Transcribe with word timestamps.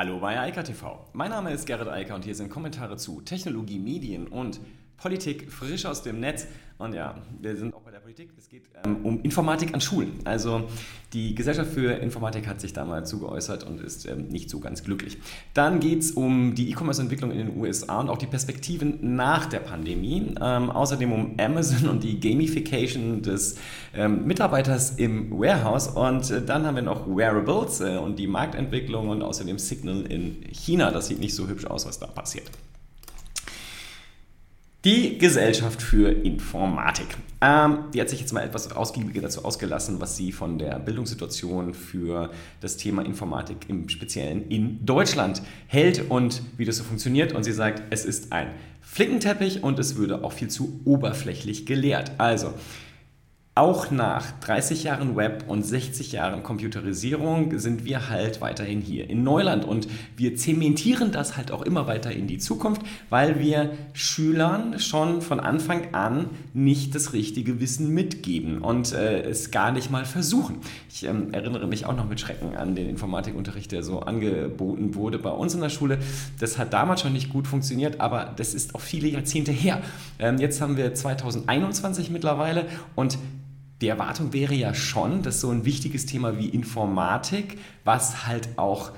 Hallo 0.00 0.18
bei 0.18 0.40
Eika 0.40 0.62
TV. 0.62 0.98
Mein 1.12 1.28
Name 1.28 1.52
ist 1.52 1.66
Gerrit 1.66 1.86
Eiker 1.86 2.14
und 2.14 2.24
hier 2.24 2.34
sind 2.34 2.48
Kommentare 2.48 2.96
zu 2.96 3.20
Technologie, 3.20 3.78
Medien 3.78 4.28
und 4.28 4.58
Politik 5.00 5.50
frisch 5.50 5.86
aus 5.86 6.02
dem 6.02 6.20
Netz. 6.20 6.46
Und 6.78 6.94
ja, 6.94 7.14
wir 7.40 7.56
sind 7.56 7.74
auch 7.74 7.82
bei 7.82 7.90
der 7.90 7.98
Politik. 7.98 8.30
Es 8.38 8.48
geht 8.48 8.62
ähm, 8.84 9.04
um 9.04 9.22
Informatik 9.22 9.74
an 9.74 9.82
Schulen. 9.82 10.12
Also 10.24 10.62
die 11.12 11.34
Gesellschaft 11.34 11.72
für 11.72 11.92
Informatik 11.92 12.46
hat 12.46 12.60
sich 12.60 12.72
da 12.72 12.86
mal 12.86 13.04
zugeäußert 13.04 13.64
und 13.64 13.82
ist 13.82 14.06
ähm, 14.06 14.28
nicht 14.28 14.48
so 14.48 14.60
ganz 14.60 14.82
glücklich. 14.82 15.18
Dann 15.52 15.80
geht 15.80 16.00
es 16.00 16.12
um 16.12 16.54
die 16.54 16.70
E-Commerce-Entwicklung 16.70 17.32
in 17.32 17.38
den 17.38 17.56
USA 17.58 18.00
und 18.00 18.08
auch 18.08 18.16
die 18.16 18.26
Perspektiven 18.26 19.14
nach 19.14 19.44
der 19.44 19.60
Pandemie. 19.60 20.34
Ähm, 20.40 20.70
außerdem 20.70 21.12
um 21.12 21.34
Amazon 21.38 21.90
und 21.90 22.02
die 22.02 22.18
Gamification 22.18 23.20
des 23.20 23.56
ähm, 23.94 24.26
Mitarbeiters 24.26 24.92
im 24.92 25.30
Warehouse. 25.32 25.88
Und 25.88 26.30
äh, 26.30 26.42
dann 26.42 26.64
haben 26.64 26.76
wir 26.76 26.82
noch 26.82 27.06
Wearables 27.06 27.82
äh, 27.82 27.98
und 27.98 28.18
die 28.18 28.26
Marktentwicklung 28.26 29.10
und 29.10 29.20
außerdem 29.20 29.58
Signal 29.58 30.06
in 30.06 30.42
China. 30.50 30.90
Das 30.90 31.08
sieht 31.08 31.20
nicht 31.20 31.34
so 31.34 31.46
hübsch 31.46 31.66
aus, 31.66 31.84
was 31.84 31.98
da 31.98 32.06
passiert. 32.06 32.50
Die 34.86 35.18
Gesellschaft 35.18 35.82
für 35.82 36.08
Informatik. 36.08 37.08
Ähm, 37.42 37.84
die 37.92 38.00
hat 38.00 38.08
sich 38.08 38.20
jetzt 38.20 38.32
mal 38.32 38.42
etwas 38.42 38.72
ausgiebiger 38.72 39.20
dazu 39.20 39.44
ausgelassen, 39.44 40.00
was 40.00 40.16
sie 40.16 40.32
von 40.32 40.58
der 40.58 40.78
Bildungssituation 40.78 41.74
für 41.74 42.30
das 42.62 42.78
Thema 42.78 43.04
Informatik 43.04 43.68
im 43.68 43.90
Speziellen 43.90 44.48
in 44.48 44.86
Deutschland 44.86 45.42
hält 45.66 46.10
und 46.10 46.40
wie 46.56 46.64
das 46.64 46.78
so 46.78 46.84
funktioniert. 46.84 47.34
Und 47.34 47.44
sie 47.44 47.52
sagt, 47.52 47.82
es 47.90 48.06
ist 48.06 48.32
ein 48.32 48.54
Flickenteppich 48.80 49.62
und 49.62 49.78
es 49.78 49.96
würde 49.96 50.24
auch 50.24 50.32
viel 50.32 50.48
zu 50.48 50.80
oberflächlich 50.86 51.66
gelehrt. 51.66 52.12
Also, 52.16 52.54
auch 53.56 53.90
nach 53.90 54.30
30 54.40 54.84
Jahren 54.84 55.16
Web 55.16 55.44
und 55.48 55.66
60 55.66 56.12
Jahren 56.12 56.44
Computerisierung 56.44 57.58
sind 57.58 57.84
wir 57.84 58.08
halt 58.08 58.40
weiterhin 58.40 58.80
hier 58.80 59.10
in 59.10 59.24
Neuland 59.24 59.64
und 59.64 59.88
wir 60.16 60.36
zementieren 60.36 61.10
das 61.10 61.36
halt 61.36 61.50
auch 61.50 61.62
immer 61.62 61.88
weiter 61.88 62.12
in 62.12 62.28
die 62.28 62.38
Zukunft, 62.38 62.82
weil 63.10 63.40
wir 63.40 63.72
Schülern 63.92 64.78
schon 64.78 65.20
von 65.20 65.40
Anfang 65.40 65.92
an 65.92 66.30
nicht 66.54 66.94
das 66.94 67.12
richtige 67.12 67.60
Wissen 67.60 67.92
mitgeben 67.92 68.62
und 68.62 68.92
äh, 68.92 69.22
es 69.22 69.50
gar 69.50 69.72
nicht 69.72 69.90
mal 69.90 70.04
versuchen. 70.04 70.58
Ich 70.88 71.04
ähm, 71.04 71.34
erinnere 71.34 71.66
mich 71.66 71.86
auch 71.86 71.96
noch 71.96 72.08
mit 72.08 72.20
Schrecken 72.20 72.56
an 72.56 72.76
den 72.76 72.88
Informatikunterricht, 72.88 73.72
der 73.72 73.82
so 73.82 73.98
angeboten 73.98 74.94
wurde 74.94 75.18
bei 75.18 75.30
uns 75.30 75.54
in 75.54 75.60
der 75.60 75.70
Schule. 75.70 75.98
Das 76.38 76.56
hat 76.56 76.72
damals 76.72 77.00
schon 77.00 77.12
nicht 77.12 77.30
gut 77.30 77.48
funktioniert, 77.48 78.00
aber 78.00 78.32
das 78.36 78.54
ist 78.54 78.76
auch 78.76 78.80
viele 78.80 79.08
Jahrzehnte 79.08 79.50
her. 79.50 79.82
Ähm, 80.20 80.38
jetzt 80.38 80.60
haben 80.60 80.76
wir 80.76 80.94
2021 80.94 82.10
mittlerweile 82.10 82.66
und 82.94 83.18
die 83.80 83.88
Erwartung 83.88 84.32
wäre 84.32 84.54
ja 84.54 84.74
schon, 84.74 85.22
dass 85.22 85.40
so 85.40 85.50
ein 85.50 85.64
wichtiges 85.64 86.06
Thema 86.06 86.38
wie 86.38 86.48
Informatik, 86.48 87.58
was 87.84 88.26
halt 88.26 88.48
auch 88.56 88.92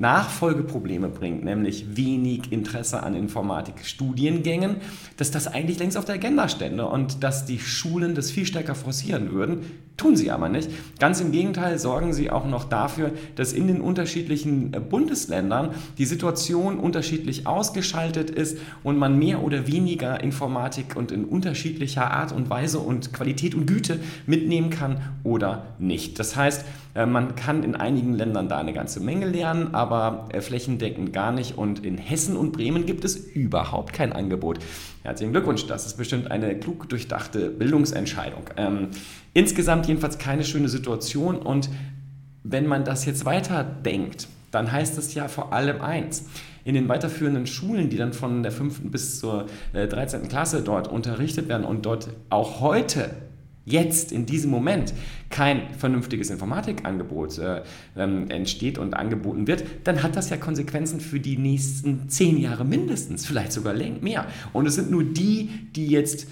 Nachfolgeprobleme 0.00 1.08
bringt, 1.08 1.44
nämlich 1.44 1.94
wenig 1.94 2.50
Interesse 2.52 3.02
an 3.02 3.14
Informatikstudiengängen, 3.14 4.76
dass 5.18 5.30
das 5.30 5.46
eigentlich 5.46 5.78
längst 5.78 5.98
auf 5.98 6.06
der 6.06 6.14
Agenda 6.14 6.48
stände 6.48 6.86
und 6.86 7.22
dass 7.22 7.44
die 7.44 7.58
Schulen 7.58 8.14
das 8.14 8.30
viel 8.30 8.46
stärker 8.46 8.74
forcieren 8.74 9.30
würden. 9.30 9.58
Tun 9.98 10.16
sie 10.16 10.30
aber 10.30 10.48
nicht. 10.48 10.70
Ganz 10.98 11.20
im 11.20 11.32
Gegenteil 11.32 11.78
sorgen 11.78 12.14
sie 12.14 12.30
auch 12.30 12.46
noch 12.46 12.64
dafür, 12.64 13.12
dass 13.34 13.52
in 13.52 13.66
den 13.66 13.82
unterschiedlichen 13.82 14.72
äh, 14.72 14.80
Bundesländern 14.80 15.74
die 15.98 16.06
Situation 16.06 16.78
unterschiedlich 16.78 17.46
ausgeschaltet 17.46 18.30
ist 18.30 18.56
und 18.82 18.96
man 18.96 19.18
mehr 19.18 19.42
oder 19.42 19.66
weniger 19.66 20.22
Informatik 20.22 20.96
und 20.96 21.12
in 21.12 21.26
unterschiedlicher 21.26 22.10
Art 22.10 22.32
und 22.32 22.48
Weise 22.48 22.78
und 22.78 23.12
Qualität 23.12 23.54
und 23.54 23.66
Güte 23.66 24.00
mitnehmen 24.26 24.70
kann 24.70 25.02
oder 25.22 25.66
nicht. 25.78 26.18
Das 26.18 26.34
heißt, 26.34 26.64
man 26.94 27.36
kann 27.36 27.62
in 27.62 27.76
einigen 27.76 28.14
Ländern 28.14 28.48
da 28.48 28.58
eine 28.58 28.72
ganze 28.72 29.00
Menge 29.00 29.26
lernen, 29.26 29.74
aber 29.74 30.28
äh, 30.32 30.40
flächendeckend 30.40 31.12
gar 31.12 31.32
nicht. 31.32 31.56
Und 31.56 31.84
in 31.84 31.98
Hessen 31.98 32.36
und 32.36 32.52
Bremen 32.52 32.86
gibt 32.86 33.04
es 33.04 33.16
überhaupt 33.16 33.92
kein 33.92 34.12
Angebot. 34.12 34.58
Herzlichen 35.02 35.32
Glückwunsch, 35.32 35.66
das 35.66 35.86
ist 35.86 35.96
bestimmt 35.96 36.30
eine 36.30 36.58
klug 36.58 36.88
durchdachte 36.88 37.50
Bildungsentscheidung. 37.50 38.42
Ähm, 38.56 38.88
insgesamt 39.34 39.86
jedenfalls 39.86 40.18
keine 40.18 40.44
schöne 40.44 40.68
Situation. 40.68 41.36
Und 41.36 41.70
wenn 42.42 42.66
man 42.66 42.84
das 42.84 43.04
jetzt 43.04 43.24
weiterdenkt, 43.24 44.26
dann 44.50 44.72
heißt 44.72 44.98
es 44.98 45.14
ja 45.14 45.28
vor 45.28 45.52
allem 45.52 45.80
eins. 45.80 46.26
In 46.64 46.74
den 46.74 46.88
weiterführenden 46.88 47.46
Schulen, 47.46 47.88
die 47.88 47.96
dann 47.96 48.12
von 48.12 48.42
der 48.42 48.52
5. 48.52 48.90
bis 48.90 49.18
zur 49.20 49.46
13. 49.72 50.24
Äh, 50.24 50.26
Klasse 50.26 50.62
dort 50.62 50.88
unterrichtet 50.88 51.48
werden 51.48 51.64
und 51.64 51.86
dort 51.86 52.08
auch 52.28 52.60
heute 52.60 53.10
jetzt 53.70 54.12
in 54.12 54.26
diesem 54.26 54.50
Moment 54.50 54.92
kein 55.30 55.74
vernünftiges 55.74 56.30
Informatikangebot 56.30 57.38
äh, 57.38 57.62
ähm, 57.96 58.30
entsteht 58.30 58.78
und 58.78 58.94
angeboten 58.94 59.46
wird, 59.46 59.64
dann 59.84 60.02
hat 60.02 60.16
das 60.16 60.30
ja 60.30 60.36
Konsequenzen 60.36 61.00
für 61.00 61.20
die 61.20 61.36
nächsten 61.36 62.08
zehn 62.08 62.38
Jahre 62.38 62.64
mindestens, 62.64 63.26
vielleicht 63.26 63.52
sogar 63.52 63.74
mehr. 64.02 64.26
Und 64.52 64.66
es 64.66 64.74
sind 64.74 64.90
nur 64.90 65.04
die, 65.04 65.50
die 65.74 65.86
jetzt 65.86 66.26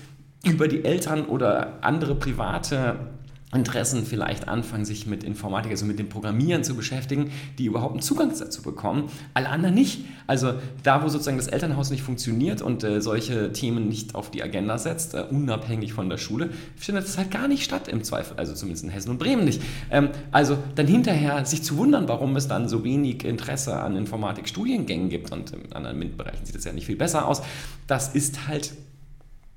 über 0.45 0.69
die 0.69 0.85
Eltern 0.85 1.27
oder 1.27 1.83
andere 1.83 2.15
private 2.15 3.18
Interessen 3.55 4.05
vielleicht 4.05 4.47
anfangen, 4.47 4.85
sich 4.85 5.07
mit 5.07 5.25
Informatik, 5.25 5.71
also 5.71 5.87
mit 5.87 5.99
dem 5.99 6.11
Programmieren 6.11 6.65
zu 6.65 6.75
beschäftigen, 6.75 7.31
die 7.57 7.65
überhaupt 7.65 7.93
einen 7.93 8.03
Zugang 8.03 8.31
dazu 8.39 8.61
bekommen. 8.61 9.05
Alle 9.33 9.49
anderen 9.49 9.75
nicht. 9.75 10.05
Also 10.27 10.53
da, 10.83 11.03
wo 11.03 11.09
sozusagen 11.09 11.39
das 11.39 11.47
Elternhaus 11.47 11.91
nicht 11.91 12.03
funktioniert 12.03 12.61
und 12.61 12.85
äh, 12.85 13.01
solche 13.01 13.51
Themen 13.53 13.89
nicht 13.89 14.15
auf 14.15 14.31
die 14.31 14.43
Agenda 14.43 14.77
setzt, 14.77 15.15
äh, 15.15 15.25
unabhängig 15.31 15.95
von 15.95 16.11
der 16.11 16.19
Schule, 16.19 16.51
findet 16.77 17.05
das 17.05 17.17
halt 17.17 17.31
gar 17.31 17.49
nicht 17.49 17.65
statt 17.65 17.89
im 17.89 18.05
Zweifel. 18.05 18.37
Also 18.37 18.53
zumindest 18.53 18.85
in 18.85 18.91
Hessen 18.91 19.11
und 19.11 19.19
Bremen 19.19 19.47
nicht. 19.47 19.63
Ähm, 19.91 20.11
also 20.31 20.59
dann 20.75 20.87
hinterher 20.87 21.47
sich 21.47 21.63
zu 21.63 21.79
wundern, 21.79 22.07
warum 22.07 22.37
es 22.37 22.49
dann 22.49 22.69
so 22.69 22.85
wenig 22.85 23.25
Interesse 23.25 23.81
an 23.81 23.97
Informatikstudiengängen 23.97 25.09
gibt 25.09 25.33
und 25.33 25.53
in 25.53 25.73
anderen 25.73 25.99
MINT-Bereichen 25.99 26.45
sieht 26.45 26.57
es 26.57 26.65
ja 26.65 26.75
nicht 26.75 26.85
viel 26.85 26.97
besser 26.97 27.27
aus. 27.27 27.41
Das 27.87 28.15
ist 28.15 28.47
halt 28.47 28.75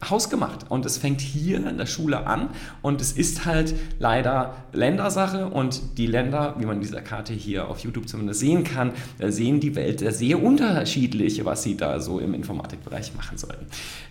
hausgemacht. 0.10 0.70
Und 0.70 0.86
es 0.86 0.98
fängt 0.98 1.22
hier 1.22 1.58
in 1.66 1.78
der 1.78 1.86
Schule 1.86 2.28
an 2.28 2.50
und 2.82 3.02
es 3.02 3.12
ist 3.12 3.46
halt 3.46 3.74
leider 4.00 4.56
Ländersache 4.74 5.48
und 5.48 5.98
die 5.98 6.08
Länder, 6.08 6.56
wie 6.58 6.66
man 6.66 6.78
in 6.78 6.82
dieser 6.82 7.02
Karte 7.02 7.34
hier 7.34 7.68
auf 7.68 7.80
YouTube 7.80 8.08
zumindest 8.08 8.40
sehen 8.40 8.64
kann, 8.64 8.94
sehen 9.20 9.60
die 9.60 9.76
Welt 9.76 10.00
sehr 10.14 10.42
unterschiedlich, 10.42 11.44
was 11.46 11.64
sie 11.64 11.78
da 11.78 12.00
so 12.00 12.20
im 12.20 12.34
Informatikbereich 12.34 13.14
machen 13.16 13.38
sollten. 13.38 13.66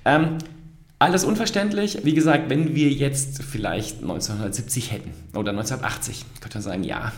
Ähm, 0.05 0.39
alles 0.99 1.25
unverständlich. 1.25 1.99
Wie 2.05 2.13
gesagt, 2.13 2.51
wenn 2.51 2.75
wir 2.75 2.91
jetzt 2.91 3.43
vielleicht 3.43 4.03
1970 4.03 4.93
hätten 4.93 5.13
oder 5.35 5.51
1980, 5.53 6.27
könnte 6.41 6.59
man 6.59 6.63
sagen, 6.63 6.85
ja, 6.85 7.13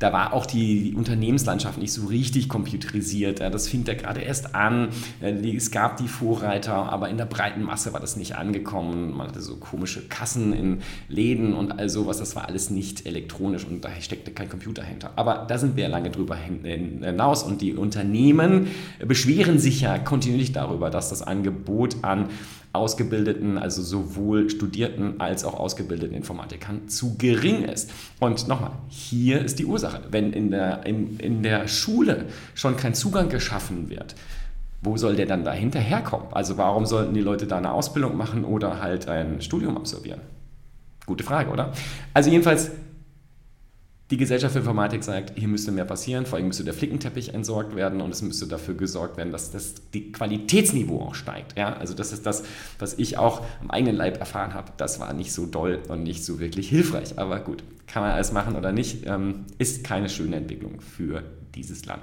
da 0.00 0.14
war 0.14 0.32
auch 0.32 0.46
die 0.46 0.94
Unternehmenslandschaft 0.96 1.78
nicht 1.78 1.92
so 1.92 2.06
richtig 2.06 2.48
computerisiert. 2.48 3.40
Das 3.40 3.68
fing 3.68 3.84
da 3.84 3.94
gerade 3.94 4.22
erst 4.22 4.54
an. 4.54 4.88
Äh, 5.20 5.54
es 5.54 5.70
gab 5.70 5.98
die 5.98 6.08
Vorreiter, 6.08 6.90
aber 6.90 7.10
in 7.10 7.18
der 7.18 7.26
breiten 7.26 7.62
Masse 7.62 7.92
war 7.92 8.00
das 8.00 8.16
nicht 8.16 8.34
angekommen. 8.34 9.14
Man 9.16 9.28
hatte 9.28 9.42
so 9.42 9.56
komische 9.56 10.08
Kassen 10.08 10.54
in 10.54 10.78
Läden 11.08 11.52
und 11.52 11.78
all 11.78 11.90
sowas. 11.90 12.16
Das 12.16 12.34
war 12.34 12.48
alles 12.48 12.70
nicht 12.70 13.06
elektronisch 13.06 13.66
und 13.66 13.84
da 13.84 13.90
steckte 14.00 14.30
kein 14.30 14.48
Computer 14.48 14.82
hinter. 14.82 15.12
Aber 15.16 15.44
da 15.46 15.58
sind 15.58 15.76
wir 15.76 15.86
lange 15.88 16.10
drüber 16.10 16.34
hinaus 16.34 17.42
und 17.42 17.60
die 17.60 17.74
Unternehmen 17.74 18.68
beschweren 19.06 19.58
sich 19.58 19.82
ja 19.82 19.98
kontinuierlich 19.98 20.52
darüber, 20.52 20.88
dass 20.88 21.10
das 21.10 21.20
Angebot 21.20 21.96
an 22.02 22.30
ausgebildeten, 22.72 23.58
also 23.58 23.82
sowohl 23.82 24.48
studierten 24.48 25.20
als 25.20 25.44
auch 25.44 25.54
ausgebildeten 25.54 26.14
Informatikern 26.14 26.88
zu 26.88 27.16
gering 27.16 27.64
ist. 27.64 27.90
Und 28.20 28.46
nochmal, 28.46 28.72
hier 28.88 29.44
ist 29.44 29.58
die 29.58 29.66
Ursache. 29.66 30.02
Wenn 30.10 30.32
in 30.32 30.50
der, 30.50 30.86
in, 30.86 31.18
in 31.18 31.42
der 31.42 31.66
Schule 31.66 32.26
schon 32.54 32.76
kein 32.76 32.94
Zugang 32.94 33.28
geschaffen 33.28 33.90
wird, 33.90 34.14
wo 34.82 34.96
soll 34.96 35.16
der 35.16 35.26
dann 35.26 35.44
da 35.44 35.52
hinterherkommen? 35.52 36.28
Also 36.32 36.56
warum 36.56 36.86
sollten 36.86 37.12
die 37.12 37.20
Leute 37.20 37.46
da 37.46 37.58
eine 37.58 37.72
Ausbildung 37.72 38.16
machen 38.16 38.44
oder 38.44 38.80
halt 38.80 39.08
ein 39.08 39.42
Studium 39.42 39.76
absolvieren? 39.76 40.20
Gute 41.06 41.24
Frage, 41.24 41.50
oder? 41.50 41.72
Also 42.14 42.30
jedenfalls 42.30 42.70
die 44.10 44.16
Gesellschaft 44.16 44.52
für 44.52 44.58
Informatik 44.58 45.04
sagt, 45.04 45.38
hier 45.38 45.46
müsste 45.46 45.70
mehr 45.70 45.84
passieren, 45.84 46.26
vor 46.26 46.36
allem 46.38 46.48
müsste 46.48 46.64
der 46.64 46.74
Flickenteppich 46.74 47.32
entsorgt 47.32 47.76
werden 47.76 48.00
und 48.00 48.10
es 48.10 48.22
müsste 48.22 48.46
dafür 48.46 48.74
gesorgt 48.74 49.16
werden, 49.16 49.30
dass 49.30 49.52
das 49.52 49.74
die 49.94 50.10
Qualitätsniveau 50.10 51.00
auch 51.00 51.14
steigt. 51.14 51.56
Ja? 51.56 51.74
Also 51.74 51.94
das 51.94 52.12
ist 52.12 52.26
das, 52.26 52.42
was 52.80 52.94
ich 52.94 53.18
auch 53.18 53.44
am 53.60 53.70
eigenen 53.70 53.94
Leib 53.94 54.18
erfahren 54.18 54.52
habe. 54.52 54.72
Das 54.76 54.98
war 54.98 55.12
nicht 55.12 55.32
so 55.32 55.46
doll 55.46 55.78
und 55.88 56.02
nicht 56.02 56.24
so 56.24 56.40
wirklich 56.40 56.68
hilfreich. 56.68 57.18
Aber 57.18 57.38
gut, 57.38 57.62
kann 57.86 58.02
man 58.02 58.12
alles 58.12 58.32
machen 58.32 58.56
oder 58.56 58.72
nicht, 58.72 59.06
ähm, 59.06 59.44
ist 59.58 59.84
keine 59.84 60.08
schöne 60.08 60.36
Entwicklung 60.36 60.80
für 60.80 61.22
dieses 61.54 61.84
Land. 61.86 62.02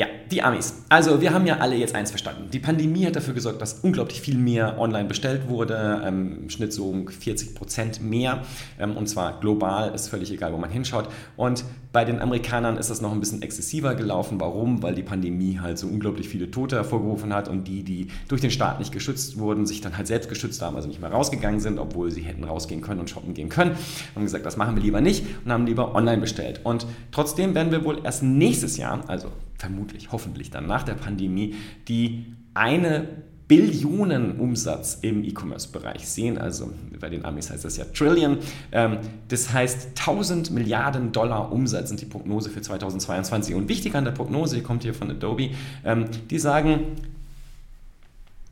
Ja, 0.00 0.06
die 0.30 0.42
Amis. 0.42 0.84
Also 0.88 1.20
wir 1.20 1.34
haben 1.34 1.46
ja 1.46 1.58
alle 1.58 1.76
jetzt 1.76 1.94
eins 1.94 2.08
verstanden. 2.08 2.48
Die 2.50 2.58
Pandemie 2.58 3.04
hat 3.04 3.16
dafür 3.16 3.34
gesorgt, 3.34 3.60
dass 3.60 3.80
unglaublich 3.80 4.22
viel 4.22 4.38
mehr 4.38 4.80
online 4.80 5.06
bestellt 5.06 5.46
wurde. 5.46 6.00
Ähm, 6.02 6.44
Im 6.44 6.48
Schnitt 6.48 6.72
so 6.72 6.88
um 6.88 7.06
40 7.06 7.54
Prozent 7.54 8.02
mehr. 8.02 8.40
Ähm, 8.78 8.96
und 8.96 9.10
zwar 9.10 9.38
global, 9.40 9.94
ist 9.94 10.08
völlig 10.08 10.32
egal, 10.32 10.54
wo 10.54 10.56
man 10.56 10.70
hinschaut. 10.70 11.10
Und 11.36 11.66
bei 11.92 12.06
den 12.06 12.18
Amerikanern 12.18 12.78
ist 12.78 12.88
das 12.88 13.02
noch 13.02 13.12
ein 13.12 13.20
bisschen 13.20 13.42
exzessiver 13.42 13.94
gelaufen. 13.94 14.40
Warum? 14.40 14.82
Weil 14.82 14.94
die 14.94 15.02
Pandemie 15.02 15.58
halt 15.60 15.76
so 15.76 15.86
unglaublich 15.86 16.30
viele 16.30 16.50
Tote 16.50 16.76
hervorgerufen 16.76 17.34
hat 17.34 17.48
und 17.48 17.68
die, 17.68 17.82
die 17.82 18.08
durch 18.28 18.40
den 18.40 18.50
Staat 18.50 18.78
nicht 18.78 18.92
geschützt 18.92 19.38
wurden, 19.38 19.66
sich 19.66 19.82
dann 19.82 19.98
halt 19.98 20.06
selbst 20.06 20.30
geschützt 20.30 20.62
haben, 20.62 20.76
also 20.76 20.88
nicht 20.88 21.02
mehr 21.02 21.12
rausgegangen 21.12 21.60
sind, 21.60 21.78
obwohl 21.78 22.10
sie 22.10 22.22
hätten 22.22 22.44
rausgehen 22.44 22.80
können 22.80 23.00
und 23.00 23.10
shoppen 23.10 23.34
gehen 23.34 23.50
können. 23.50 23.72
Haben 24.14 24.24
gesagt, 24.24 24.46
das 24.46 24.56
machen 24.56 24.76
wir 24.76 24.82
lieber 24.82 25.02
nicht 25.02 25.26
und 25.44 25.52
haben 25.52 25.66
lieber 25.66 25.94
online 25.94 26.22
bestellt. 26.22 26.62
Und 26.64 26.86
trotzdem 27.12 27.54
werden 27.54 27.70
wir 27.70 27.84
wohl 27.84 28.00
erst 28.02 28.22
nächstes 28.22 28.78
Jahr, 28.78 29.04
also 29.06 29.28
vermutlich, 29.60 30.10
hoffentlich 30.10 30.50
dann 30.50 30.66
nach 30.66 30.82
der 30.82 30.94
Pandemie, 30.94 31.54
die 31.86 32.24
eine 32.54 33.06
Billionen 33.46 34.38
Umsatz 34.38 34.98
im 35.02 35.24
E-Commerce-Bereich 35.24 36.08
sehen. 36.08 36.38
Also 36.38 36.72
bei 37.00 37.10
den 37.10 37.24
Amis 37.24 37.50
heißt 37.50 37.64
das 37.64 37.76
ja 37.76 37.84
Trillion. 37.84 38.38
Ähm, 38.70 38.98
das 39.28 39.52
heißt 39.52 39.88
1000 39.98 40.52
Milliarden 40.52 41.12
Dollar 41.12 41.52
Umsatz 41.52 41.88
sind 41.88 42.00
die 42.00 42.06
Prognose 42.06 42.48
für 42.48 42.62
2022. 42.62 43.54
Und 43.54 43.68
wichtig 43.68 43.94
an 43.96 44.04
der 44.04 44.12
Prognose, 44.12 44.56
die 44.56 44.62
kommt 44.62 44.84
hier 44.84 44.94
von 44.94 45.10
Adobe, 45.10 45.50
ähm, 45.84 46.04
die 46.30 46.38
sagen, 46.38 46.80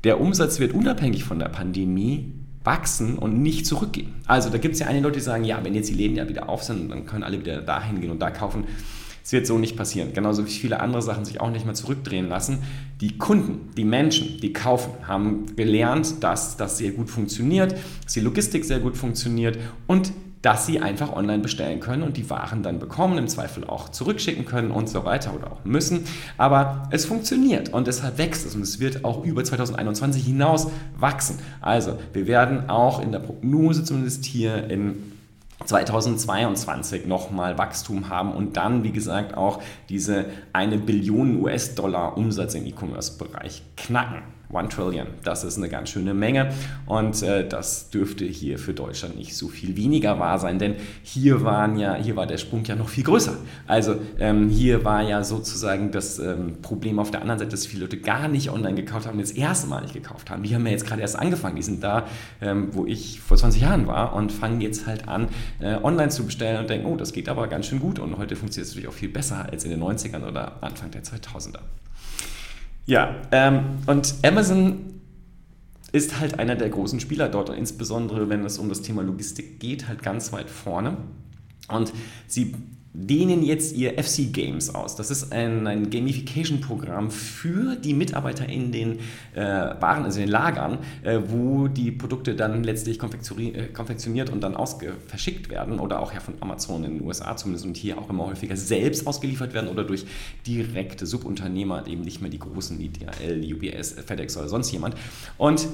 der 0.03 0.21
Umsatz 0.21 0.59
wird 0.59 0.75
unabhängig 0.75 1.25
von 1.25 1.39
der 1.39 1.49
Pandemie 1.49 2.33
wachsen 2.65 3.19
und 3.19 3.41
nicht 3.41 3.67
zurückgehen. 3.67 4.15
Also 4.27 4.51
da 4.51 4.59
gibt 4.59 4.75
es 4.75 4.81
ja 4.81 4.89
einige 4.89 5.05
Leute, 5.05 5.19
die 5.19 5.25
sagen, 5.25 5.45
ja, 5.45 5.63
wenn 5.63 5.75
jetzt 5.75 5.89
die 5.89 5.95
Läden 5.95 6.17
ja 6.17 6.29
wieder 6.29 6.49
auf 6.49 6.65
sind, 6.65 6.91
dann 6.91 7.07
können 7.07 7.23
alle 7.23 7.39
wieder 7.39 7.63
dahin 7.63 8.01
gehen 8.01 8.11
und 8.11 8.21
da 8.21 8.31
kaufen. 8.31 8.65
Es 9.29 9.33
wird 9.33 9.47
so 9.47 9.59
nicht 9.59 9.77
passieren. 9.77 10.15
Genauso 10.15 10.47
wie 10.47 10.51
viele 10.51 10.81
andere 10.81 11.03
Sachen 11.03 11.27
sich 11.27 11.39
auch 11.39 11.51
nicht 11.51 11.67
mehr 11.67 11.75
zurückdrehen 11.75 12.31
lassen. 12.31 12.61
Die 13.03 13.19
Kunden, 13.19 13.69
die 13.77 13.85
Menschen, 13.85 14.41
die 14.41 14.55
kaufen, 14.55 14.91
haben 15.07 15.55
gelernt, 15.55 16.25
dass 16.25 16.57
das 16.57 16.79
sehr 16.79 16.93
gut 16.93 17.11
funktioniert, 17.11 17.75
dass 18.03 18.15
die 18.15 18.21
Logistik 18.21 18.65
sehr 18.65 18.81
gut 18.81 18.97
funktioniert 18.97 19.59
und 19.87 20.15
dass 20.41 20.65
sie 20.65 20.81
einfach 20.81 21.13
online 21.13 21.43
bestellen 21.43 21.79
können 21.81 22.05
und 22.05 22.17
die 22.17 22.31
Waren 22.31 22.63
dann 22.63 22.79
bekommen, 22.79 23.19
im 23.19 23.29
Zweifel 23.29 23.65
auch 23.65 23.91
zurückschicken 23.91 24.47
können 24.47 24.71
und 24.71 24.89
so 24.89 25.05
weiter 25.05 25.35
oder 25.35 25.53
auch 25.53 25.63
müssen. 25.63 26.05
Aber 26.39 26.89
es 26.91 27.05
funktioniert 27.05 27.69
und 27.69 27.87
deshalb 27.87 28.17
wächst 28.17 28.47
es 28.47 28.55
und 28.55 28.63
es 28.63 28.81
wird 28.81 29.05
auch 29.05 29.25
über 29.25 29.45
2021 29.45 30.25
hinaus 30.25 30.69
wachsen. 30.97 31.39
Also 31.61 31.99
wir 32.15 32.27
werden 32.27 32.71
auch 32.71 33.03
in 33.03 33.13
der 33.13 33.19
Prognose 33.19 33.85
zumindest 33.85 34.25
hier 34.25 34.71
in 34.71 35.18
2022 35.69 37.07
nochmal 37.07 37.59
Wachstum 37.59 38.09
haben 38.09 38.33
und 38.33 38.57
dann, 38.57 38.85
wie 38.85 38.91
gesagt, 38.91 39.37
auch 39.37 39.61
diese 39.91 40.25
eine 40.55 40.79
Billion 40.79 41.43
US-Dollar 41.43 42.17
Umsatz 42.17 42.55
im 42.55 42.65
E-Commerce-Bereich 42.65 43.63
knacken. 43.77 44.38
One 44.51 44.69
Trillion, 44.69 45.09
das 45.25 45.45
ist 45.45 45.59
eine 45.59 45.69
ganz 45.69 45.91
schöne 45.91 46.15
Menge 46.15 46.53
und 46.87 47.23
äh, 47.23 47.47
das 47.47 47.91
dürfte 47.91 48.25
hier 48.25 48.59
für 48.59 48.73
Deutschland 48.73 49.17
nicht 49.17 49.37
so 49.37 49.49
viel 49.49 49.77
weniger 49.77 50.19
wahr 50.19 50.39
sein, 50.39 50.59
denn 50.59 50.77
hier, 51.03 51.45
waren 51.45 51.79
ja, 51.79 51.97
hier 51.97 52.17
war 52.17 52.27
der 52.27 52.39
Sprung 52.39 52.65
ja 52.65 52.75
noch 52.75 52.89
viel 52.89 53.05
größer. 53.05 53.37
Also 53.67 53.97
ähm, 54.19 54.49
hier 54.49 54.85
war 54.85 55.03
ja 55.03 55.23
sozusagen 55.23 55.91
das 55.91 56.19
ähm, 56.19 56.63
Problem 56.63 56.99
auf 56.99 57.11
der 57.11 57.21
anderen 57.21 57.39
Seite, 57.39 57.51
dass 57.51 57.67
viele 57.67 57.83
Leute 57.83 57.99
gar 57.99 58.29
nicht 58.29 58.51
online 58.51 58.75
gekauft 58.75 59.07
haben, 59.07 59.19
das 59.19 59.33
erste 59.33 59.67
Mal 59.67 59.83
nicht 59.83 59.93
gekauft 59.95 60.31
haben. 60.31 60.43
Die 60.43 60.55
haben 60.55 60.65
ja 60.65 60.73
jetzt 60.73 60.87
gerade 60.87 61.03
erst 61.03 61.19
angefangen, 61.19 61.57
die 61.57 61.63
sind 61.63 61.83
da, 61.85 62.07
ähm, 62.41 62.69
wo 62.73 62.87
ich 62.87 63.21
vor 63.21 63.37
20 63.37 63.61
Jahren 63.61 63.87
war 63.87 64.15
und 64.15 64.33
fangen 64.33 64.63
jetzt 64.63 64.87
halt 64.87 65.09
an, 65.09 65.29
äh, 65.61 65.77
online 65.83 66.09
zu 66.09 66.25
bestellen 66.25 66.59
und 66.61 66.71
denken, 66.71 66.87
oh, 66.87 66.97
das 66.97 67.13
geht 67.13 67.29
aber 67.29 67.49
ganz 67.49 67.67
schön 67.67 67.81
gut 67.81 67.99
und 67.99 68.17
heute 68.17 68.35
funktioniert 68.35 68.67
es 68.67 68.73
natürlich 68.73 68.89
auch 68.89 68.99
viel 68.99 69.11
besser 69.11 69.47
als 69.51 69.65
in 69.65 69.71
den 69.71 69.83
90ern 69.83 70.27
oder 70.27 70.63
Anfang 70.63 70.91
der 70.91 71.03
2000er. 71.03 71.61
Ja, 72.89 73.17
ähm, 73.33 73.81
und 73.87 74.15
Amazon 74.25 74.95
ist 75.93 76.21
halt 76.21 76.39
einer 76.39 76.57
der 76.57 76.71
großen 76.71 77.01
Spieler 77.01 77.29
dort 77.29 77.51
insbesondere 77.51 78.31
wenn 78.31 78.45
es 78.45 78.59
um 78.59 78.71
das 78.71 78.81
Thema 78.81 79.03
Logistik 79.03 79.61
geht, 79.61 79.89
halt 79.89 80.03
ganz 80.03 80.33
weit 80.33 80.49
vorne. 80.49 80.97
Und 81.69 81.93
sie 82.27 82.55
dehnen 82.99 83.45
jetzt 83.45 83.77
ihr 83.77 84.03
FC 84.03 84.33
Games 84.33 84.75
aus. 84.75 84.97
Das 84.97 85.11
ist 85.11 85.33
ein, 85.33 85.67
ein 85.67 85.89
Gamification-Programm 85.89 87.11
für 87.11 87.77
die 87.77 87.95
Mitarbeiter 87.95 88.49
in 88.49 88.73
den 88.73 88.99
äh, 89.35 89.41
Waren, 89.41 90.05
also 90.05 90.19
in 90.19 90.27
den 90.27 90.33
Lagern, 90.33 90.79
äh, 91.05 91.21
wo 91.27 91.69
die 91.69 91.93
Produkte 91.93 92.35
dann 92.35 92.65
letztlich 92.65 92.99
äh, 92.99 93.67
konfektioniert 93.69 94.31
und 94.31 94.41
dann 94.43 94.57
verschickt 95.07 95.49
werden 95.49 95.79
oder 95.79 96.01
auch 96.01 96.13
ja 96.13 96.19
von 96.19 96.35
Amazon 96.41 96.83
in 96.85 96.99
den 96.99 97.07
USA 97.07 97.37
zumindest 97.37 97.67
und 97.67 97.77
hier 97.77 97.99
auch 97.99 98.11
immer 98.11 98.27
häufiger 98.27 98.57
selbst 98.57 99.07
ausgeliefert 99.07 99.55
werden 99.55 99.69
oder 99.69 99.85
durch 99.85 100.05
direkte 100.47 101.07
Subunternehmer, 101.07 101.87
eben 101.87 102.03
nicht 102.03 102.21
mehr 102.21 102.31
die 102.31 102.41
großen 102.41 102.79
wie 102.81 102.89
DHL, 102.89 103.55
UBS, 103.55 103.93
FedEx 103.93 104.37
oder 104.37 104.49
sonst 104.49 104.73
jemand. 104.73 104.97
Und 105.37 105.69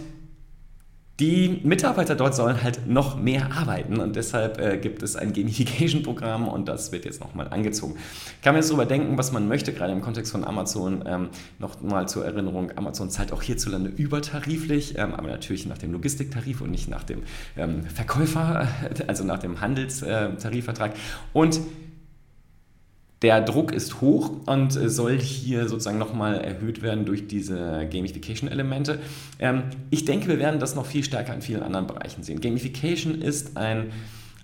die 1.21 1.61
Mitarbeiter 1.63 2.17
dort 2.17 2.35
sollen 2.35 2.61
halt 2.65 2.89
noch 2.89 3.17
mehr 3.17 3.53
arbeiten 3.53 4.01
und 4.01 4.17
deshalb 4.17 4.61
äh, 4.61 4.79
gibt 4.79 5.01
es 5.01 5.15
ein 5.15 5.33
Gamification-Programm 5.33 6.49
und 6.49 6.67
das 6.67 6.91
wird 6.91 7.05
jetzt 7.05 7.21
nochmal 7.21 7.47
angezogen. 7.49 7.95
Kann 8.43 8.55
man 8.55 8.63
jetzt 8.63 8.71
darüber 8.71 8.85
denken, 8.85 9.17
was 9.17 9.31
man 9.31 9.47
möchte, 9.47 9.73
gerade 9.73 9.93
im 9.93 10.01
Kontext 10.01 10.33
von 10.33 10.45
Amazon. 10.45 11.05
Ähm, 11.07 11.29
Nochmal 11.61 12.09
zur 12.09 12.25
Erinnerung, 12.25 12.73
Amazon 12.77 13.11
zahlt 13.11 13.33
auch 13.33 13.43
hierzulande 13.43 13.91
übertariflich, 13.91 14.99
ähm, 14.99 15.15
aber 15.15 15.29
natürlich 15.29 15.67
nach 15.67 15.79
dem 15.79 15.93
Logistiktarif 15.93 16.61
und 16.61 16.73
nicht 16.73 16.89
nach 16.89 17.05
dem 17.05 17.23
ähm, 17.57 17.85
Verkäufer, 17.85 18.67
also 19.07 19.23
nach 19.23 19.39
dem 19.39 19.61
Handelstarifvertrag. 19.61 20.95
Und 21.33 21.61
der 23.25 23.41
Druck 23.41 23.73
ist 23.73 24.03
hoch 24.03 24.33
und 24.45 24.73
soll 24.73 25.19
hier 25.19 25.67
sozusagen 25.67 25.97
nochmal 25.97 26.43
erhöht 26.43 26.83
werden 26.83 27.07
durch 27.07 27.27
diese 27.27 27.89
Gamification-Elemente. 27.91 28.99
Ähm, 29.39 29.63
ich 29.89 30.05
denke, 30.05 30.29
wir 30.29 30.39
werden 30.39 30.61
das 30.61 30.75
noch 30.75 30.85
viel 30.85 31.03
stärker 31.03 31.35
in 31.35 31.41
vielen 31.41 31.63
anderen 31.63 31.87
Bereichen 31.87 32.23
sehen. 32.23 32.43
Gamification 32.43 33.23
ist 33.23 33.57
ein 33.57 33.93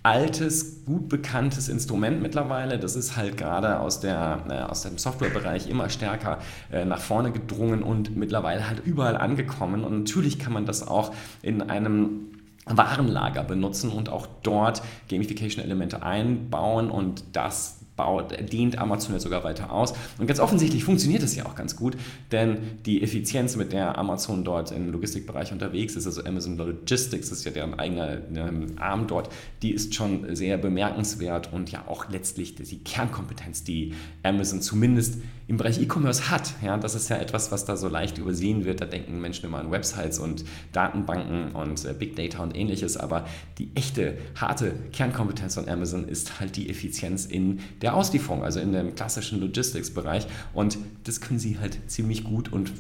altes, 0.02 0.86
gut 0.86 1.10
bekanntes 1.10 1.68
Instrument 1.68 2.22
mittlerweile. 2.22 2.78
Das 2.78 2.96
ist 2.96 3.16
halt 3.16 3.36
gerade 3.36 3.80
aus, 3.80 4.00
der, 4.00 4.44
äh, 4.48 4.62
aus 4.62 4.80
dem 4.80 4.96
Softwarebereich 4.96 5.68
immer 5.68 5.90
stärker 5.90 6.38
äh, 6.72 6.86
nach 6.86 7.00
vorne 7.00 7.32
gedrungen 7.32 7.82
und 7.82 8.16
mittlerweile 8.16 8.66
halt 8.66 8.80
überall 8.86 9.18
angekommen. 9.18 9.84
Und 9.84 9.98
natürlich 9.98 10.38
kann 10.38 10.54
man 10.54 10.64
das 10.64 10.88
auch 10.88 11.12
in 11.42 11.60
einem 11.60 12.30
Warenlager 12.64 13.44
benutzen 13.44 13.90
und 13.90 14.08
auch 14.08 14.26
dort 14.42 14.80
Gamification-Elemente 15.10 16.02
einbauen 16.02 16.90
und 16.90 17.24
das 17.34 17.79
baut, 18.00 18.34
dehnt 18.50 18.78
Amazon 18.78 19.12
jetzt 19.12 19.24
sogar 19.24 19.44
weiter 19.44 19.70
aus. 19.70 19.92
Und 20.18 20.26
ganz 20.26 20.40
offensichtlich 20.40 20.84
funktioniert 20.84 21.22
es 21.22 21.36
ja 21.36 21.44
auch 21.44 21.54
ganz 21.54 21.76
gut, 21.76 21.98
denn 22.32 22.58
die 22.86 23.02
Effizienz, 23.02 23.56
mit 23.56 23.72
der 23.72 23.98
Amazon 23.98 24.42
dort 24.42 24.72
im 24.72 24.90
Logistikbereich 24.90 25.52
unterwegs 25.52 25.96
ist, 25.96 26.06
also 26.06 26.24
Amazon 26.24 26.56
Logistics, 26.56 27.28
das 27.28 27.40
ist 27.40 27.44
ja 27.44 27.50
deren 27.50 27.78
eigener 27.78 28.18
ähm, 28.34 28.66
Arm 28.78 29.06
dort, 29.06 29.28
die 29.60 29.72
ist 29.72 29.94
schon 29.94 30.34
sehr 30.34 30.56
bemerkenswert 30.56 31.52
und 31.52 31.70
ja 31.70 31.84
auch 31.88 32.08
letztlich 32.08 32.54
die 32.54 32.78
Kernkompetenz, 32.78 33.64
die 33.64 33.92
Amazon 34.22 34.62
zumindest 34.62 35.18
im 35.50 35.56
Bereich 35.56 35.82
E-Commerce 35.82 36.30
hat. 36.30 36.54
Ja, 36.62 36.76
das 36.76 36.94
ist 36.94 37.10
ja 37.10 37.16
etwas, 37.16 37.50
was 37.50 37.64
da 37.64 37.76
so 37.76 37.88
leicht 37.88 38.18
übersehen 38.18 38.64
wird. 38.64 38.80
Da 38.80 38.84
denken 38.84 39.20
Menschen 39.20 39.46
immer 39.46 39.58
an 39.58 39.72
Websites 39.72 40.20
und 40.20 40.44
Datenbanken 40.70 41.56
und 41.56 41.84
äh, 41.84 41.92
Big 41.92 42.14
Data 42.14 42.40
und 42.40 42.56
ähnliches. 42.56 42.96
Aber 42.96 43.26
die 43.58 43.72
echte, 43.74 44.16
harte 44.36 44.72
Kernkompetenz 44.92 45.56
von 45.56 45.68
Amazon 45.68 46.06
ist 46.06 46.38
halt 46.38 46.54
die 46.54 46.70
Effizienz 46.70 47.26
in 47.26 47.58
der 47.82 47.89
Auslieferung, 47.94 48.44
also 48.44 48.60
in 48.60 48.72
dem 48.72 48.94
klassischen 48.94 49.40
Logistics-Bereich. 49.40 50.26
Und 50.54 50.78
das 51.04 51.20
können 51.20 51.38
sie 51.38 51.58
halt 51.58 51.78
ziemlich 51.90 52.24
gut 52.24 52.52
und 52.52 52.72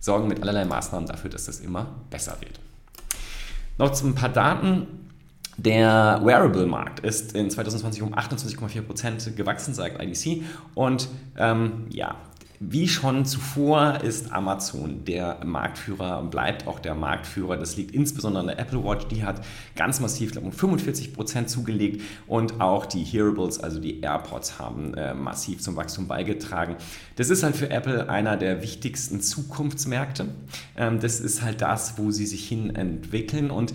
sorgen 0.00 0.28
mit 0.28 0.42
allerlei 0.42 0.64
Maßnahmen 0.64 1.08
dafür, 1.08 1.30
dass 1.30 1.46
das 1.46 1.60
immer 1.60 1.86
besser 2.10 2.36
wird. 2.40 2.60
Noch 3.78 3.92
zu 3.92 4.06
ein 4.06 4.14
paar 4.14 4.28
Daten. 4.28 4.86
Der 5.58 6.20
Wearable-Markt 6.24 7.00
ist 7.00 7.34
in 7.34 7.50
2020 7.50 8.02
um 8.02 8.14
28,4% 8.14 9.32
gewachsen, 9.32 9.74
sagt 9.74 10.02
IDC. 10.02 10.42
Und 10.74 11.08
ähm, 11.36 11.86
ja, 11.90 12.16
wie 12.70 12.86
schon 12.86 13.24
zuvor 13.24 14.02
ist 14.02 14.32
Amazon 14.32 15.04
der 15.04 15.44
Marktführer 15.44 16.20
und 16.20 16.30
bleibt 16.30 16.68
auch 16.68 16.78
der 16.78 16.94
Marktführer. 16.94 17.56
Das 17.56 17.76
liegt 17.76 17.92
insbesondere 17.92 18.42
an 18.42 18.46
der 18.46 18.58
Apple 18.60 18.84
Watch. 18.84 19.08
Die 19.08 19.24
hat 19.24 19.44
ganz 19.74 19.98
massiv, 19.98 20.30
glaube 20.30 20.48
ich, 20.48 20.62
um 20.62 20.70
45% 20.70 21.46
zugelegt 21.46 22.02
und 22.28 22.60
auch 22.60 22.86
die 22.86 23.02
Hearables, 23.02 23.58
also 23.58 23.80
die 23.80 24.00
AirPods, 24.00 24.60
haben 24.60 24.94
äh, 24.94 25.12
massiv 25.12 25.60
zum 25.60 25.74
Wachstum 25.74 26.06
beigetragen. 26.06 26.76
Das 27.16 27.30
ist 27.30 27.42
halt 27.42 27.56
für 27.56 27.68
Apple 27.68 28.08
einer 28.08 28.36
der 28.36 28.62
wichtigsten 28.62 29.20
Zukunftsmärkte. 29.20 30.28
Ähm, 30.76 31.00
das 31.00 31.18
ist 31.18 31.42
halt 31.42 31.62
das, 31.62 31.98
wo 31.98 32.12
sie 32.12 32.26
sich 32.26 32.48
hin 32.48 32.76
entwickeln 32.76 33.50
und 33.50 33.74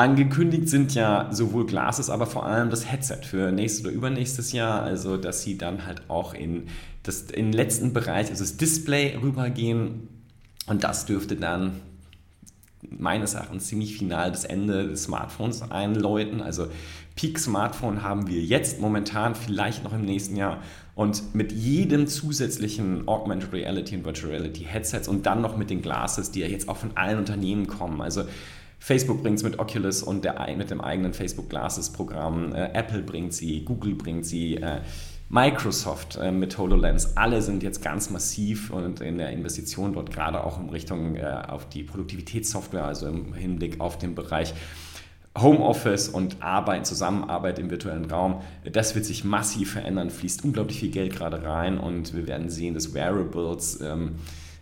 Angekündigt 0.00 0.70
sind 0.70 0.94
ja 0.94 1.28
sowohl 1.30 1.66
Glasses, 1.66 2.08
aber 2.08 2.24
vor 2.24 2.46
allem 2.46 2.70
das 2.70 2.90
Headset 2.90 3.18
für 3.22 3.52
nächstes 3.52 3.84
oder 3.84 3.92
übernächstes 3.92 4.52
Jahr. 4.52 4.82
Also, 4.82 5.18
dass 5.18 5.42
sie 5.42 5.58
dann 5.58 5.84
halt 5.84 6.08
auch 6.08 6.32
in, 6.32 6.68
das, 7.02 7.24
in 7.24 7.48
den 7.48 7.52
letzten 7.52 7.92
Bereich, 7.92 8.30
also 8.30 8.42
das 8.42 8.56
Display 8.56 9.18
rübergehen. 9.22 10.08
Und 10.66 10.84
das 10.84 11.04
dürfte 11.04 11.36
dann 11.36 11.82
meines 12.88 13.34
Erachtens 13.34 13.66
ziemlich 13.66 13.98
final 13.98 14.30
das 14.30 14.46
Ende 14.46 14.88
des 14.88 15.02
Smartphones 15.02 15.70
einläuten. 15.70 16.40
Also 16.40 16.68
Peak-Smartphone 17.14 18.02
haben 18.02 18.26
wir 18.26 18.40
jetzt 18.40 18.80
momentan, 18.80 19.34
vielleicht 19.34 19.84
noch 19.84 19.92
im 19.92 20.06
nächsten 20.06 20.34
Jahr. 20.34 20.62
Und 20.94 21.34
mit 21.34 21.52
jedem 21.52 22.06
zusätzlichen 22.06 23.06
Augmented 23.06 23.52
Reality 23.52 23.96
und 23.96 24.06
Virtual 24.06 24.32
Reality 24.32 24.64
Headsets 24.64 25.08
und 25.08 25.26
dann 25.26 25.42
noch 25.42 25.58
mit 25.58 25.68
den 25.68 25.82
Glasses, 25.82 26.30
die 26.30 26.40
ja 26.40 26.46
jetzt 26.46 26.70
auch 26.70 26.78
von 26.78 26.96
allen 26.96 27.18
Unternehmen 27.18 27.66
kommen. 27.66 28.00
Also 28.00 28.24
Facebook 28.80 29.22
bringt 29.22 29.36
es 29.36 29.44
mit 29.44 29.58
Oculus 29.58 30.02
und 30.02 30.24
der, 30.24 30.54
mit 30.56 30.70
dem 30.70 30.80
eigenen 30.80 31.12
Facebook 31.12 31.48
Glasses 31.48 31.90
Programm. 31.90 32.52
Äh, 32.54 32.72
Apple 32.72 33.02
bringt 33.02 33.34
sie, 33.34 33.64
Google 33.64 33.94
bringt 33.94 34.26
sie. 34.26 34.56
Äh, 34.56 34.80
Microsoft 35.32 36.16
äh, 36.16 36.32
mit 36.32 36.58
HoloLens, 36.58 37.16
alle 37.16 37.40
sind 37.40 37.62
jetzt 37.62 37.84
ganz 37.84 38.10
massiv 38.10 38.70
und 38.70 39.00
in 39.00 39.16
der 39.18 39.30
Investition 39.30 39.92
dort 39.92 40.10
gerade 40.10 40.42
auch 40.42 40.58
in 40.58 40.70
Richtung 40.70 41.14
äh, 41.14 41.42
auf 41.46 41.68
die 41.68 41.84
Produktivitätssoftware, 41.84 42.84
also 42.84 43.06
im 43.06 43.32
Hinblick 43.32 43.80
auf 43.80 43.96
den 43.96 44.16
Bereich 44.16 44.54
Homeoffice 45.38 46.08
und 46.08 46.42
Arbeit, 46.42 46.84
Zusammenarbeit 46.84 47.60
im 47.60 47.70
virtuellen 47.70 48.06
Raum, 48.06 48.40
das 48.72 48.96
wird 48.96 49.04
sich 49.04 49.22
massiv 49.22 49.74
verändern, 49.74 50.10
fließt 50.10 50.44
unglaublich 50.44 50.80
viel 50.80 50.90
Geld 50.90 51.14
gerade 51.14 51.44
rein 51.44 51.78
und 51.78 52.12
wir 52.12 52.26
werden 52.26 52.50
sehen, 52.50 52.74
dass 52.74 52.92
Wearables 52.92 53.80
ähm, 53.80 54.16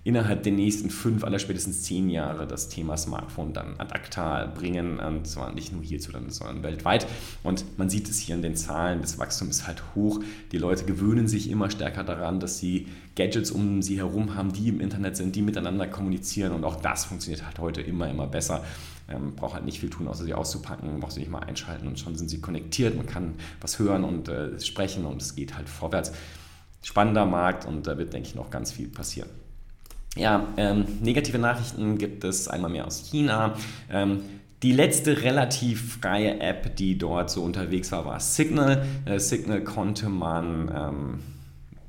innerhalb 0.04 0.42
der 0.42 0.52
nächsten 0.52 0.90
fünf, 0.90 1.24
aller 1.24 1.38
spätestens 1.38 1.82
zehn 1.82 2.08
Jahre 2.08 2.46
das 2.46 2.68
Thema 2.68 2.96
Smartphone 2.96 3.52
dann 3.52 3.74
ad 3.78 3.94
acta 3.94 4.46
bringen, 4.46 4.98
und 4.98 5.26
zwar 5.26 5.52
nicht 5.52 5.72
nur 5.72 5.82
hierzulande, 5.82 6.30
sondern 6.30 6.62
weltweit. 6.62 7.06
Und 7.42 7.64
man 7.78 7.90
sieht 7.90 8.08
es 8.08 8.18
hier 8.18 8.34
in 8.34 8.42
den 8.42 8.56
Zahlen, 8.56 9.00
das 9.00 9.18
Wachstum 9.18 9.50
ist 9.50 9.66
halt 9.66 9.82
hoch. 9.94 10.20
Die 10.52 10.58
Leute 10.58 10.84
gewöhnen 10.84 11.28
sich 11.28 11.50
immer 11.50 11.70
stärker 11.70 12.04
daran, 12.04 12.40
dass 12.40 12.58
sie 12.58 12.86
Gadgets 13.16 13.50
um 13.50 13.82
sie 13.82 13.98
herum 13.98 14.34
haben, 14.34 14.52
die 14.52 14.68
im 14.68 14.80
Internet 14.80 15.16
sind, 15.16 15.34
die 15.34 15.42
miteinander 15.42 15.86
kommunizieren 15.86 16.52
und 16.52 16.64
auch 16.64 16.76
das 16.76 17.04
funktioniert 17.04 17.44
halt 17.44 17.58
heute 17.58 17.80
immer, 17.80 18.08
immer 18.08 18.26
besser. 18.26 18.64
Ähm, 19.10 19.34
braucht 19.34 19.54
halt 19.54 19.64
nicht 19.64 19.80
viel 19.80 19.90
tun, 19.90 20.06
außer 20.06 20.24
sie 20.24 20.34
auszupacken, 20.34 21.00
braucht 21.00 21.12
sie 21.12 21.20
nicht 21.20 21.30
mal 21.30 21.40
einschalten 21.40 21.88
und 21.88 21.98
schon 21.98 22.16
sind 22.16 22.28
sie 22.28 22.40
konnektiert. 22.40 22.94
Man 22.96 23.06
kann 23.06 23.34
was 23.60 23.78
hören 23.78 24.04
und 24.04 24.28
äh, 24.28 24.60
sprechen 24.60 25.06
und 25.06 25.20
es 25.22 25.34
geht 25.34 25.56
halt 25.56 25.68
vorwärts. 25.68 26.12
Spannender 26.82 27.26
Markt 27.26 27.66
und 27.66 27.86
da 27.86 27.98
wird, 27.98 28.12
denke 28.12 28.28
ich, 28.28 28.34
noch 28.34 28.50
ganz 28.50 28.70
viel 28.70 28.88
passieren. 28.88 29.28
Ja, 30.18 30.48
ähm, 30.56 30.84
negative 31.00 31.38
Nachrichten 31.38 31.96
gibt 31.96 32.24
es 32.24 32.48
einmal 32.48 32.72
mehr 32.72 32.88
aus 32.88 33.08
China. 33.08 33.54
Ähm, 33.88 34.22
die 34.64 34.72
letzte 34.72 35.22
relativ 35.22 35.98
freie 36.00 36.40
App, 36.40 36.74
die 36.74 36.98
dort 36.98 37.30
so 37.30 37.44
unterwegs 37.44 37.92
war, 37.92 38.04
war 38.04 38.18
Signal. 38.18 38.84
Äh, 39.04 39.20
Signal 39.20 39.62
konnte 39.62 40.08
man 40.08 40.72
ähm, 40.74 41.18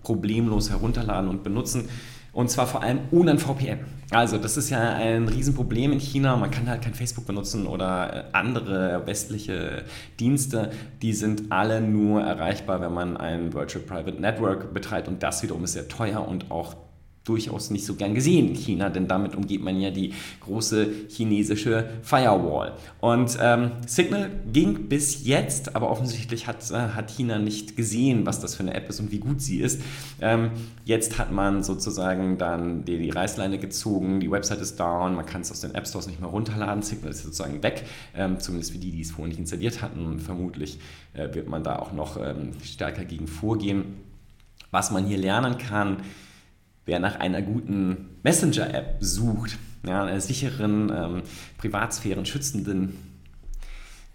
problemlos 0.03 0.69
herunterladen 0.69 1.27
und 1.27 1.43
benutzen. 1.43 1.89
Und 2.31 2.51
zwar 2.51 2.67
vor 2.67 2.83
allem 2.83 2.99
ohne 3.09 3.31
ein 3.31 3.39
VPN. 3.39 3.79
Also 4.11 4.37
das 4.37 4.57
ist 4.57 4.69
ja 4.69 4.93
ein 4.93 5.27
Riesenproblem 5.27 5.93
in 5.93 5.99
China. 5.99 6.35
Man 6.35 6.51
kann 6.51 6.69
halt 6.69 6.83
kein 6.83 6.93
Facebook 6.93 7.25
benutzen 7.25 7.65
oder 7.65 8.13
äh, 8.15 8.23
andere 8.33 9.07
westliche 9.07 9.85
Dienste. 10.19 10.69
Die 11.01 11.13
sind 11.13 11.51
alle 11.51 11.81
nur 11.81 12.21
erreichbar, 12.21 12.79
wenn 12.79 12.93
man 12.93 13.17
ein 13.17 13.53
Virtual 13.53 13.83
Private 13.83 14.21
Network 14.21 14.71
betreibt. 14.71 15.07
Und 15.07 15.23
das 15.23 15.41
wiederum 15.41 15.63
ist 15.63 15.73
sehr 15.73 15.87
teuer 15.87 16.27
und 16.27 16.51
auch 16.51 16.75
durchaus 17.23 17.69
nicht 17.69 17.85
so 17.85 17.95
gern 17.95 18.15
gesehen 18.15 18.49
in 18.49 18.55
China, 18.55 18.89
denn 18.89 19.07
damit 19.07 19.35
umgeht 19.35 19.61
man 19.61 19.79
ja 19.79 19.91
die 19.91 20.13
große 20.41 20.87
chinesische 21.09 21.89
Firewall. 22.01 22.73
Und 23.01 23.37
ähm, 23.39 23.71
Signal 23.85 24.31
ging 24.51 24.87
bis 24.89 25.25
jetzt, 25.25 25.75
aber 25.75 25.91
offensichtlich 25.91 26.47
hat, 26.47 26.69
äh, 26.71 26.75
hat 26.75 27.11
China 27.11 27.37
nicht 27.37 27.75
gesehen, 27.75 28.25
was 28.25 28.39
das 28.39 28.55
für 28.55 28.63
eine 28.63 28.73
App 28.73 28.89
ist 28.89 28.99
und 28.99 29.11
wie 29.11 29.19
gut 29.19 29.41
sie 29.41 29.59
ist. 29.59 29.81
Ähm, 30.21 30.51
jetzt 30.85 31.19
hat 31.19 31.31
man 31.31 31.61
sozusagen 31.63 32.37
dann 32.37 32.85
die, 32.85 32.97
die 32.97 33.11
Reißleine 33.11 33.59
gezogen, 33.59 34.19
die 34.19 34.31
Website 34.31 34.61
ist 34.61 34.79
down, 34.79 35.15
man 35.15 35.25
kann 35.25 35.41
es 35.41 35.51
aus 35.51 35.61
den 35.61 35.75
App 35.75 35.87
Stores 35.87 36.07
nicht 36.07 36.19
mehr 36.19 36.29
runterladen, 36.29 36.81
Signal 36.81 37.11
ist 37.11 37.23
sozusagen 37.23 37.61
weg, 37.61 37.85
ähm, 38.15 38.39
zumindest 38.39 38.71
für 38.71 38.79
die, 38.79 38.91
die 38.91 39.01
es 39.01 39.11
vorher 39.11 39.27
nicht 39.27 39.39
installiert 39.39 39.81
hatten. 39.81 40.05
Und 40.05 40.19
vermutlich 40.19 40.79
äh, 41.13 41.33
wird 41.33 41.47
man 41.47 41.63
da 41.63 41.77
auch 41.77 41.93
noch 41.93 42.17
ähm, 42.17 42.53
stärker 42.63 43.05
gegen 43.05 43.27
vorgehen. 43.27 43.97
Was 44.71 44.91
man 44.91 45.05
hier 45.05 45.17
lernen 45.17 45.57
kann, 45.57 45.97
wer 46.89 46.99
nach 46.99 47.19
einer 47.19 47.43
guten 47.43 48.09
Messenger-App 48.23 48.97
sucht, 48.99 49.59
ja, 49.85 50.05
einer 50.05 50.19
sicheren, 50.19 50.91
ähm, 50.93 51.21
Privatsphären 51.59 52.25
schützenden 52.25 52.97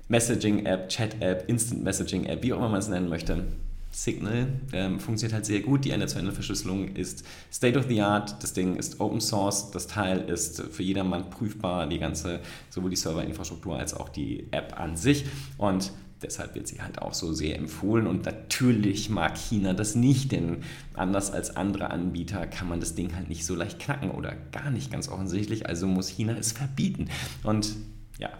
Messaging-App, 0.08 0.88
Chat-App, 0.88 1.44
Instant-Messaging-App, 1.48 2.42
wie 2.42 2.52
auch 2.52 2.58
immer 2.58 2.70
man 2.70 2.80
es 2.80 2.88
nennen 2.88 3.08
möchte, 3.08 3.44
Signal 3.92 4.48
ähm, 4.72 4.98
funktioniert 4.98 5.34
halt 5.34 5.46
sehr 5.46 5.60
gut. 5.60 5.84
Die 5.84 5.90
Ende-zu-Ende-Verschlüsselung 5.90 6.96
ist 6.96 7.24
State 7.52 7.78
of 7.78 7.86
the 7.88 8.00
Art. 8.00 8.42
Das 8.42 8.52
Ding 8.52 8.74
ist 8.74 8.98
Open 8.98 9.20
Source. 9.20 9.70
Das 9.70 9.86
Teil 9.86 10.28
ist 10.28 10.60
für 10.60 10.82
jedermann 10.82 11.30
prüfbar. 11.30 11.86
Die 11.86 12.00
ganze, 12.00 12.40
sowohl 12.70 12.90
die 12.90 12.96
Serverinfrastruktur 12.96 13.78
als 13.78 13.94
auch 13.94 14.08
die 14.08 14.48
App 14.50 14.80
an 14.80 14.96
sich. 14.96 15.26
Und 15.58 15.92
Deshalb 16.24 16.54
wird 16.54 16.66
sie 16.66 16.80
halt 16.80 17.02
auch 17.02 17.12
so 17.12 17.34
sehr 17.34 17.58
empfohlen 17.58 18.06
und 18.06 18.24
natürlich 18.24 19.10
mag 19.10 19.36
China 19.36 19.74
das 19.74 19.94
nicht, 19.94 20.32
denn 20.32 20.62
anders 20.94 21.30
als 21.30 21.54
andere 21.54 21.90
Anbieter 21.90 22.46
kann 22.46 22.66
man 22.66 22.80
das 22.80 22.94
Ding 22.94 23.14
halt 23.14 23.28
nicht 23.28 23.44
so 23.44 23.54
leicht 23.54 23.78
knacken 23.78 24.10
oder 24.10 24.34
gar 24.50 24.70
nicht 24.70 24.90
ganz 24.90 25.08
offensichtlich, 25.08 25.66
also 25.66 25.86
muss 25.86 26.08
China 26.08 26.34
es 26.38 26.52
verbieten. 26.52 27.10
Und 27.42 27.76
ja, 28.18 28.30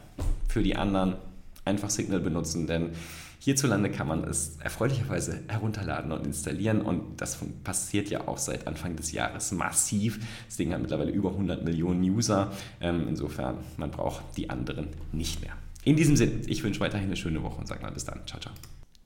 für 0.48 0.62
die 0.62 0.76
anderen 0.76 1.16
einfach 1.66 1.90
Signal 1.90 2.20
benutzen, 2.20 2.66
denn 2.66 2.90
hierzulande 3.38 3.90
kann 3.90 4.08
man 4.08 4.24
es 4.24 4.56
erfreulicherweise 4.60 5.40
herunterladen 5.48 6.10
und 6.12 6.26
installieren 6.26 6.80
und 6.80 7.20
das 7.20 7.38
passiert 7.64 8.08
ja 8.08 8.26
auch 8.26 8.38
seit 8.38 8.66
Anfang 8.66 8.96
des 8.96 9.12
Jahres 9.12 9.52
massiv. 9.52 10.20
Das 10.46 10.56
Ding 10.56 10.72
hat 10.72 10.80
mittlerweile 10.80 11.10
über 11.10 11.30
100 11.30 11.62
Millionen 11.64 12.02
User, 12.02 12.50
ähm, 12.80 13.08
insofern 13.08 13.58
man 13.76 13.90
braucht 13.90 14.24
die 14.38 14.48
anderen 14.48 14.88
nicht 15.12 15.42
mehr. 15.42 15.52
In 15.84 15.96
diesem 15.96 16.16
Sinne, 16.16 16.42
ich 16.46 16.62
wünsche 16.62 16.80
weiterhin 16.80 17.06
eine 17.06 17.16
schöne 17.16 17.42
Woche 17.42 17.58
und 17.58 17.68
sage 17.68 17.82
mal 17.82 17.92
bis 17.92 18.04
dann. 18.04 18.26
Ciao, 18.26 18.40
ciao. 18.40 18.54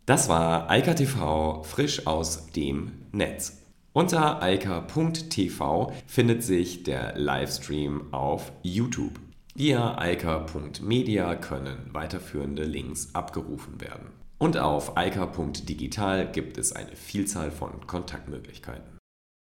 Das 0.06 0.28
war 0.28 0.70
Eika 0.70 0.94
TV 0.94 1.62
frisch 1.64 2.06
aus 2.06 2.46
dem 2.52 2.92
Netz. 3.12 3.62
Unter 3.92 4.42
eika.tv 4.42 5.92
findet 6.06 6.42
sich 6.44 6.84
der 6.84 7.18
Livestream 7.18 8.12
auf 8.12 8.52
YouTube. 8.62 9.18
Via 9.54 9.98
eika.media 9.98 11.34
können 11.34 11.90
weiterführende 11.92 12.62
Links 12.62 13.14
abgerufen 13.14 13.80
werden. 13.80 14.12
Und 14.38 14.56
auf 14.56 14.96
eika.digital 14.96 16.30
gibt 16.30 16.58
es 16.58 16.72
eine 16.72 16.94
Vielzahl 16.94 17.50
von 17.50 17.86
Kontaktmöglichkeiten. 17.88 18.97